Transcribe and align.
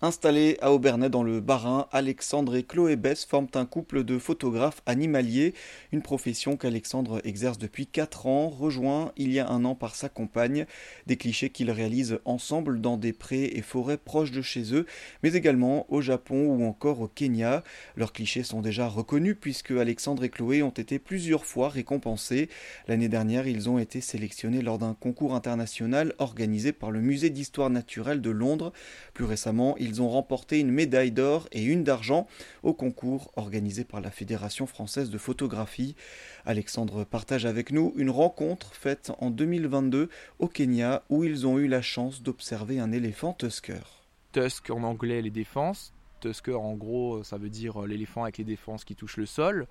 Installés 0.00 0.58
à 0.60 0.72
Aubernais 0.72 1.10
dans 1.10 1.24
le 1.24 1.40
Bas-Rhin, 1.40 1.88
Alexandre 1.90 2.54
et 2.54 2.62
Chloé 2.62 2.94
Bess 2.94 3.24
forment 3.24 3.48
un 3.54 3.66
couple 3.66 4.04
de 4.04 4.16
photographes 4.20 4.80
animaliers, 4.86 5.54
une 5.90 6.02
profession 6.02 6.56
qu'Alexandre 6.56 7.20
exerce 7.24 7.58
depuis 7.58 7.88
4 7.88 8.28
ans, 8.28 8.48
rejoint 8.48 9.10
il 9.16 9.32
y 9.32 9.40
a 9.40 9.48
un 9.48 9.64
an 9.64 9.74
par 9.74 9.96
sa 9.96 10.08
compagne, 10.08 10.66
des 11.08 11.16
clichés 11.16 11.50
qu'ils 11.50 11.72
réalisent 11.72 12.20
ensemble 12.24 12.80
dans 12.80 12.96
des 12.96 13.12
prés 13.12 13.50
et 13.54 13.60
forêts 13.60 13.96
proches 13.96 14.30
de 14.30 14.40
chez 14.40 14.72
eux, 14.72 14.86
mais 15.24 15.32
également 15.32 15.84
au 15.92 16.00
Japon 16.00 16.46
ou 16.46 16.64
encore 16.64 17.00
au 17.00 17.08
Kenya. 17.08 17.64
Leurs 17.96 18.12
clichés 18.12 18.44
sont 18.44 18.60
déjà 18.60 18.86
reconnus 18.86 19.36
puisque 19.40 19.72
Alexandre 19.72 20.22
et 20.22 20.28
Chloé 20.28 20.62
ont 20.62 20.70
été 20.70 21.00
plusieurs 21.00 21.44
fois 21.44 21.70
récompensés. 21.70 22.50
L'année 22.86 23.08
dernière, 23.08 23.48
ils 23.48 23.68
ont 23.68 23.80
été 23.80 24.00
sélectionnés 24.00 24.62
lors 24.62 24.78
d'un 24.78 24.94
concours 24.94 25.34
international 25.34 26.14
organisé 26.18 26.70
par 26.70 26.92
le 26.92 27.00
Musée 27.00 27.30
d'histoire 27.30 27.68
naturelle 27.68 28.20
de 28.20 28.30
Londres. 28.30 28.72
Plus 29.12 29.24
récemment, 29.24 29.74
ils 29.78 29.87
ils 29.88 30.02
ont 30.02 30.08
remporté 30.08 30.60
une 30.60 30.70
médaille 30.70 31.12
d'or 31.12 31.48
et 31.50 31.64
une 31.64 31.82
d'argent 31.82 32.26
au 32.62 32.74
concours 32.74 33.32
organisé 33.36 33.84
par 33.84 34.00
la 34.00 34.10
Fédération 34.10 34.66
française 34.66 35.08
de 35.08 35.16
photographie. 35.18 35.96
Alexandre 36.44 37.04
partage 37.04 37.46
avec 37.46 37.72
nous 37.72 37.94
une 37.96 38.10
rencontre 38.10 38.74
faite 38.74 39.12
en 39.18 39.30
2022 39.30 40.10
au 40.38 40.48
Kenya 40.48 41.02
où 41.08 41.24
ils 41.24 41.46
ont 41.46 41.58
eu 41.58 41.68
la 41.68 41.80
chance 41.80 42.22
d'observer 42.22 42.78
un 42.78 42.92
éléphant 42.92 43.32
tusker. 43.32 43.80
Tusk 44.32 44.70
en 44.70 44.82
anglais 44.82 45.22
les 45.22 45.30
défenses, 45.30 45.94
Tusker, 46.20 46.54
en 46.54 46.74
gros, 46.74 47.22
ça 47.22 47.38
veut 47.38 47.48
dire 47.48 47.82
l'éléphant 47.82 48.24
avec 48.24 48.38
les 48.38 48.44
défenses 48.44 48.84
qui 48.84 48.96
touchent 48.96 49.18
le 49.18 49.26
sol. 49.26 49.68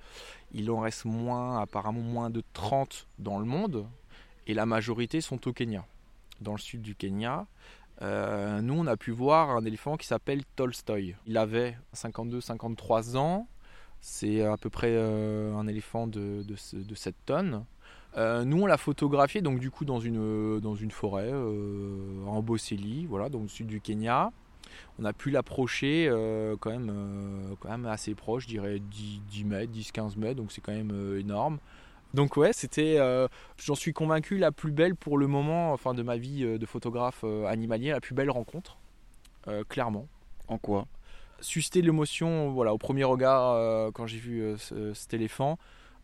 Il 0.53 0.71
en 0.71 0.79
reste 0.79 1.03
moins, 1.03 1.61
apparemment 1.61 2.01
moins 2.01 2.29
de 2.29 2.41
30 2.53 3.07
dans 3.19 3.37
le 3.37 3.45
monde. 3.45 3.85
Et 4.47 4.53
la 4.53 4.65
majorité 4.65 5.19
sont 5.19 5.45
au 5.47 5.51
Kenya, 5.51 5.85
dans 6.39 6.53
le 6.53 6.57
sud 6.57 6.81
du 6.81 6.95
Kenya. 6.95 7.47
Euh, 8.01 8.61
nous, 8.61 8.75
on 8.75 8.87
a 8.87 8.97
pu 8.97 9.11
voir 9.11 9.51
un 9.51 9.65
éléphant 9.65 9.97
qui 9.97 10.07
s'appelle 10.07 10.43
Tolstoy. 10.55 11.15
Il 11.25 11.37
avait 11.37 11.77
52-53 11.95 13.17
ans. 13.17 13.47
C'est 13.99 14.43
à 14.43 14.57
peu 14.57 14.69
près 14.69 14.91
euh, 14.91 15.55
un 15.55 15.67
éléphant 15.67 16.07
de, 16.07 16.43
de, 16.43 16.95
7 16.95 17.15
tonnes. 17.25 17.65
Euh, 18.15 18.45
nous, 18.45 18.61
on 18.61 18.65
l'a 18.65 18.77
photographié 18.77 19.41
donc 19.41 19.59
du 19.59 19.71
coup 19.71 19.85
dans 19.85 19.99
une, 19.99 20.91
forêt 20.91 21.33
en 21.33 22.41
Bossélie, 22.41 23.05
voilà, 23.05 23.29
dans 23.29 23.41
le 23.41 23.47
sud 23.47 23.67
du 23.67 23.81
Kenya. 23.81 24.31
On 24.99 25.05
a 25.05 25.13
pu 25.13 25.31
l'approcher 25.31 26.11
quand, 26.59 26.69
même, 26.69 27.85
assez 27.85 28.13
proche, 28.13 28.43
je 28.43 28.49
dirais 28.49 28.79
10, 28.79 29.21
10 29.29 29.43
mètres, 29.45 29.73
10-15 29.73 30.17
mètres, 30.17 30.35
donc 30.35 30.51
c'est 30.51 30.61
quand 30.61 30.73
même 30.73 31.17
énorme. 31.17 31.57
Donc 32.13 32.37
ouais, 32.37 32.53
c'était, 32.53 32.97
euh, 32.99 33.27
j'en 33.57 33.75
suis 33.75 33.93
convaincu, 33.93 34.37
la 34.37 34.51
plus 34.51 34.71
belle 34.71 34.95
pour 34.95 35.17
le 35.17 35.27
moment, 35.27 35.73
enfin 35.73 35.93
de 35.93 36.03
ma 36.03 36.17
vie 36.17 36.43
euh, 36.43 36.57
de 36.57 36.65
photographe 36.65 37.21
euh, 37.23 37.45
animalier, 37.45 37.91
la 37.91 37.99
plus 37.99 38.15
belle 38.15 38.31
rencontre, 38.31 38.77
clairement. 39.69 40.07
En 40.49 40.57
quoi? 40.57 40.87
Susciter 41.39 41.81
l'émotion, 41.81 42.51
voilà, 42.51 42.73
au 42.73 42.77
premier 42.77 43.05
regard 43.05 43.93
quand 43.93 44.07
j'ai 44.07 44.17
vu 44.17 44.43
cet 44.93 45.13
éléphant, 45.13 45.57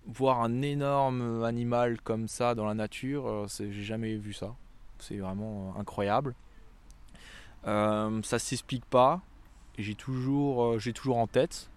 voir 0.05 0.41
un 0.41 0.61
énorme 0.61 1.43
animal 1.43 1.99
comme 1.99 2.29
ça 2.29 2.55
dans 2.55 2.65
la 2.65 2.73
nature, 2.73 3.45
j'ai 3.49 3.83
jamais 3.83 4.15
vu 4.15 4.31
ça. 4.31 4.55
C'est 4.99 5.17
vraiment 5.17 5.75
incroyable. 5.77 6.35
ça 7.65 8.39
s'explique 8.39 8.85
pas. 8.85 9.19
J'ai 9.77 9.95
toujours, 9.95 10.79
j'ai 10.79 10.93
toujours 10.93 11.17
en 11.17 11.27
tête. 11.27 11.69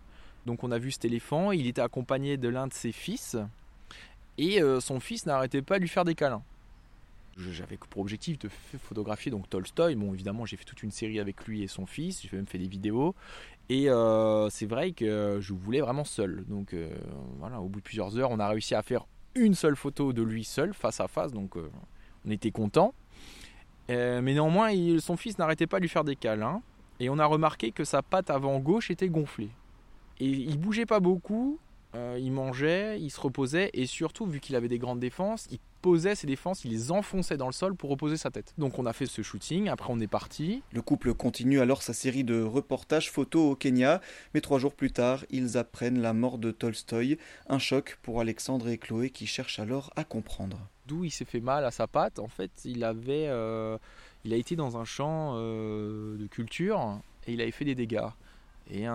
Donc 0.45 0.63
on 0.63 0.71
a 0.71 0.79
vu 0.79 0.93
cet 0.93 1.05
éléphant. 1.05 1.51
Il 1.51 1.67
était 1.67 1.83
accompagné 1.83 2.37
de 2.37 2.49
l'un 2.49 2.69
de 2.69 2.73
ses 2.73 2.93
fils 2.93 3.37
et 4.39 4.63
euh, 4.63 4.81
son 4.81 5.01
fils 5.01 5.27
n'arrêtait 5.27 5.63
pas 5.63 5.77
de 5.77 5.83
lui 5.83 5.89
faire 5.89 6.05
des 6.05 6.15
câlins. 6.15 6.43
J'avais 7.37 7.77
pour 7.77 8.01
objectif 8.01 8.39
de 8.39 8.49
photographier 8.49 9.31
donc 9.31 9.49
Tolstoy. 9.51 9.95
Bon, 9.95 10.15
évidemment, 10.15 10.47
j'ai 10.47 10.57
fait 10.57 10.65
toute 10.65 10.83
une 10.83 10.91
série 10.91 11.21
avec 11.21 11.47
lui 11.47 11.63
et 11.63 11.67
son 11.67 11.85
fils. 11.85 12.23
J'ai 12.23 12.35
même 12.35 12.47
fait 12.47 12.57
des 12.57 12.69
vidéos. 12.69 13.15
Et 13.69 13.91
euh, 13.91 14.49
c'est 14.49 14.65
vrai 14.65 14.93
que 14.93 15.39
je 15.41 15.53
voulais 15.53 15.83
vraiment 15.83 16.05
seul. 16.05 16.45
Donc 16.49 16.73
euh, 16.73 16.89
voilà, 17.39 17.61
au 17.61 17.69
bout 17.69 17.81
de 17.81 17.85
plusieurs 17.85 18.17
heures, 18.17 18.31
on 18.31 18.39
a 18.39 18.49
réussi 18.49 18.75
à 18.75 18.83
faire 18.83 19.07
une 19.35 19.55
seule 19.55 19.77
photo 19.77 20.15
de 20.15 20.23
lui 20.23 20.45
seul, 20.45 20.73
face 20.73 20.99
à 21.01 21.09
face. 21.09 21.33
Donc 21.33 21.57
on 22.25 22.31
était 22.31 22.53
content. 22.53 22.95
mais 23.89 24.23
néanmoins, 24.23 24.71
son 24.99 25.19
fils 25.19 25.37
n'arrêtait 25.37 25.67
pas 25.67 25.77
de 25.77 25.83
lui 25.83 25.91
faire 25.91 26.05
des 26.05 26.17
câlins. 26.17 26.63
Et 27.01 27.11
on 27.11 27.19
a 27.19 27.27
remarqué 27.27 27.73
que 27.73 27.85
sa 27.85 28.03
patte 28.03 28.31
avant 28.31 28.59
gauche 28.59 28.91
était 28.91 29.11
gonflée. 29.11 29.51
Et 30.19 30.29
il 30.29 30.59
bougeait 30.59 30.87
pas 30.87 31.01
beaucoup, 31.01 31.59
euh, 31.97 32.19
il 32.21 32.31
mangeait, 32.31 33.01
il 33.01 33.11
se 33.11 33.21
reposait 33.21 33.71
et 33.73 33.87
surtout, 33.87 34.27
vu 34.27 34.41
qu'il 34.41 34.55
avait 34.55 34.69
des 34.69 34.79
grandes 34.79 35.01
défenses, 35.01 35.47
il 35.51 35.59
posait 35.81 36.15
ses 36.15 36.27
défenses, 36.27 36.65
il 36.65 36.73
les 36.73 36.91
enfonçait 36.91 37.37
dans 37.37 37.47
le 37.47 37.53
sol 37.53 37.75
pour 37.75 37.89
reposer 37.89 38.17
sa 38.17 38.31
tête. 38.31 38.53
Donc 38.59 38.79
on 38.79 38.87
a 38.87 38.93
fait 38.93 39.07
ce 39.07 39.23
shooting, 39.23 39.69
après 39.69 39.91
on 39.91 39.99
est 40.01 40.07
parti. 40.07 40.63
Le 40.73 40.83
couple 40.83 41.15
continue 41.15 41.61
alors 41.61 41.83
sa 41.83 41.95
série 41.95 42.25
de 42.25 42.43
reportages 42.43 43.11
photos 43.11 43.53
au 43.53 43.57
Kenya, 43.57 44.01
mais 44.35 44.41
trois 44.41 44.59
jours 44.59 44.75
plus 44.75 44.91
tard, 44.91 45.25
ils 45.31 45.57
apprennent 45.57 46.01
la 46.03 46.13
mort 46.13 46.39
de 46.39 46.51
Tolstoï, 46.51 47.19
un 47.49 47.59
choc 47.59 47.99
pour 48.03 48.21
Alexandre 48.21 48.69
et 48.69 48.79
Chloé 48.79 49.11
qui 49.11 49.27
cherchent 49.27 49.59
alors 49.59 49.91
à 49.97 50.05
comprendre. 50.05 50.59
D'où 50.87 51.05
il 51.05 51.11
s'est 51.11 51.25
fait 51.25 51.41
mal 51.41 51.65
à 51.65 51.71
sa 51.71 51.87
patte, 51.87 52.19
en 52.19 52.29
fait, 52.29 52.51
il 52.65 52.85
avait, 52.85 53.27
euh, 53.29 53.79
il 54.25 54.35
a 54.35 54.37
été 54.37 54.55
dans 54.55 54.77
un 54.77 54.85
champ 54.85 55.33
euh, 55.37 56.17
de 56.19 56.27
culture 56.27 57.01
et 57.27 57.33
il 57.33 57.41
avait 57.41 57.51
fait 57.53 57.65
des 57.65 57.75
dégâts. 57.75 58.09
Et, 58.71 58.87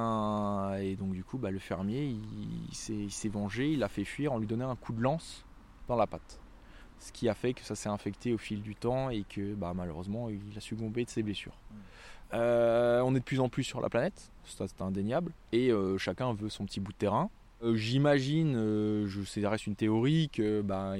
donc 0.96 1.14
du 1.14 1.24
coup, 1.24 1.38
bah, 1.38 1.52
le 1.52 1.60
fermier, 1.60 2.16
il, 2.72 2.76
s'est 2.76 3.30
vengé, 3.30 3.72
il 3.72 3.84
a 3.84 3.88
fait 3.88 4.04
fuir 4.04 4.34
en 4.34 4.38
lui 4.38 4.48
donnant 4.48 4.70
un 4.70 4.76
coup 4.76 4.94
de 4.94 5.02
lance 5.02 5.46
dans 5.88 5.96
la 5.96 6.08
patte. 6.08 6.40
Ce 7.00 7.12
qui 7.12 7.30
a 7.30 7.34
fait 7.34 7.54
que 7.54 7.64
ça 7.64 7.76
s'est 7.76 7.90
infecté 7.90 8.34
au 8.34 8.38
fil 8.38 8.62
du 8.62 8.76
temps 8.76 9.10
et 9.10 9.24
que 9.24 9.56
bah, 9.56 9.74
malheureusement, 9.74 10.30
il 10.30 10.58
a 10.58 10.62
succombé 10.62 11.06
de 11.06 11.10
ses 11.10 11.24
blessures. 11.24 11.58
Euh, 12.34 13.02
on 13.02 13.14
est 13.16 13.20
de 13.20 13.24
plus 13.24 13.40
en 13.40 13.50
plus 13.50 13.64
sur 13.64 13.82
la 13.82 13.90
planète, 13.90 14.32
ça 14.46 14.66
c'est 14.68 14.82
indéniable, 14.82 15.34
et 15.52 15.70
euh, 15.70 15.98
chacun 15.98 16.34
veut 16.34 16.50
son 16.50 16.66
petit 16.66 16.80
bout 16.80 16.94
de 16.94 16.98
terrain. 16.98 17.30
Euh, 17.62 17.76
j'imagine, 17.76 18.54
je 19.06 19.24
sais, 19.24 19.46
reste 19.46 19.68
une 19.68 19.76
théorie, 19.76 20.30
que 20.32 20.62
bah, 20.62 20.94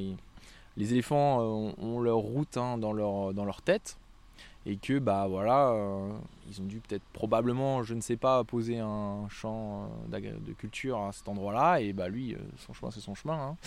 les 0.78 0.94
éléphants 0.94 1.40
ont, 1.42 2.00
leur 2.00 2.18
route 2.18 2.58
hein, 2.58 2.78
dans 2.78 2.94
leur 2.94 3.62
tête, 3.62 3.98
et 4.66 4.78
que 4.78 5.00
bah 5.00 5.26
voilà 5.28 5.70
euh, 5.70 6.12
ils 6.48 6.62
ont 6.62 6.66
dû 6.66 6.80
peut-être 6.80 7.04
probablement 7.14 7.84
je 7.84 7.94
ne 7.94 8.02
sais 8.02 8.18
pas 8.18 8.44
poser 8.44 8.80
un 8.80 9.28
champ 9.30 9.90
euh, 10.14 10.20
de 10.20 10.54
culture 10.54 11.00
à 11.00 11.12
cet 11.12 11.28
endroit 11.28 11.54
là 11.54 11.80
et 11.82 11.94
bah 11.94 12.10
lui 12.10 12.36
euh, 12.36 12.38
son 12.58 12.74
chemin 12.74 12.92
c'est 12.92 13.00
son 13.00 13.16
chemin 13.16 13.34
hein. 13.34 13.58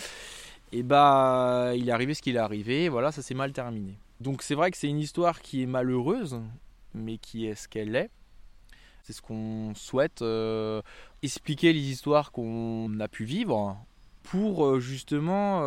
et 0.71 0.83
bah 0.83 1.73
il 1.75 1.89
est 1.89 1.91
arrivé 1.91 2.13
ce 2.13 2.21
qu'il 2.21 2.35
est 2.35 2.39
arrivé 2.39 2.87
voilà 2.87 3.11
ça 3.11 3.21
s'est 3.21 3.33
mal 3.33 3.51
terminé 3.51 3.97
donc 4.21 4.41
c'est 4.41 4.55
vrai 4.55 4.71
que 4.71 4.77
c'est 4.77 4.87
une 4.87 4.99
histoire 4.99 5.41
qui 5.41 5.63
est 5.63 5.67
malheureuse 5.67 6.39
mais 6.93 7.17
qui 7.17 7.45
est 7.45 7.55
ce 7.55 7.67
qu'elle 7.67 7.95
est 7.95 8.09
c'est 9.03 9.13
ce 9.13 9.21
qu'on 9.21 9.73
souhaite 9.75 10.23
expliquer 11.21 11.73
les 11.73 11.91
histoires 11.91 12.31
qu'on 12.31 12.99
a 12.99 13.07
pu 13.07 13.25
vivre 13.25 13.77
pour 14.23 14.79
justement 14.79 15.59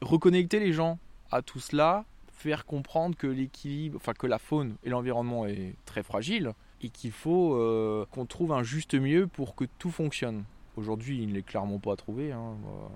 reconnecter 0.00 0.58
les 0.58 0.72
gens 0.72 0.98
à 1.30 1.42
tout 1.42 1.60
cela 1.60 2.04
faire 2.42 2.66
comprendre 2.66 3.16
que 3.16 3.28
l'équilibre, 3.28 3.96
enfin 3.96 4.14
que 4.14 4.26
la 4.26 4.38
faune 4.38 4.74
et 4.82 4.90
l'environnement 4.90 5.46
est 5.46 5.74
très 5.84 6.02
fragile 6.02 6.52
et 6.82 6.88
qu'il 6.88 7.12
faut 7.12 7.54
euh, 7.54 8.04
qu'on 8.10 8.26
trouve 8.26 8.52
un 8.52 8.64
juste 8.64 8.94
milieu 8.94 9.28
pour 9.28 9.54
que 9.54 9.64
tout 9.78 9.90
fonctionne. 9.90 10.42
Aujourd'hui, 10.76 11.22
il 11.22 11.34
n'est 11.34 11.42
clairement 11.42 11.78
pas 11.78 11.94
trouvé, 11.96 12.32
hein, 12.32 12.54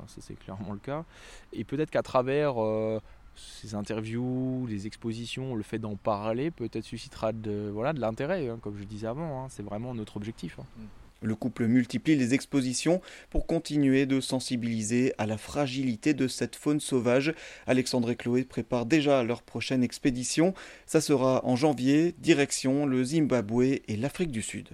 ça 0.09 0.21
c'est 0.21 0.35
clairement 0.35 0.73
le 0.73 0.79
cas. 0.79 1.05
Et 1.53 1.63
peut-être 1.63 1.91
qu'à 1.91 2.03
travers 2.03 2.61
euh, 2.61 3.01
ces 3.37 3.75
interviews, 3.75 4.67
les 4.67 4.87
expositions, 4.87 5.55
le 5.55 5.63
fait 5.63 5.79
d'en 5.79 5.95
parler, 5.95 6.51
peut-être 6.51 6.85
suscitera 6.85 7.33
de 7.33 7.71
voilà 7.73 7.93
de 7.93 8.01
l'intérêt, 8.01 8.49
hein, 8.49 8.59
comme 8.61 8.77
je 8.77 8.85
disais 8.85 9.07
avant. 9.07 9.45
Hein. 9.45 9.47
c'est 9.49 9.63
vraiment 9.63 9.95
notre 9.95 10.17
objectif. 10.17 10.59
Mm. 10.59 10.85
Le 11.23 11.35
couple 11.35 11.67
multiplie 11.67 12.17
les 12.17 12.35
expositions 12.35 13.01
pour 13.31 13.47
continuer 13.47 14.07
de 14.07 14.21
sensibiliser 14.21 15.15
à 15.19 15.27
la 15.27 15.39
fragilité 15.39 16.15
de 16.15 16.29
cette 16.29 16.57
faune 16.57 16.81
sauvage. 16.81 17.35
Alexandre 17.67 18.11
et 18.11 18.17
Chloé 18.17 18.45
préparent 18.45 18.87
déjà 18.87 19.23
leur 19.23 19.43
prochaine 19.43 19.83
expédition. 19.83 20.55
Ça 20.85 21.01
sera 21.01 21.45
en 21.45 21.57
janvier, 21.57 22.15
direction 22.19 22.87
le 22.87 23.03
Zimbabwe 23.03 23.81
et 23.89 23.97
l'Afrique 23.97 24.31
du 24.31 24.43
Sud. 24.43 24.69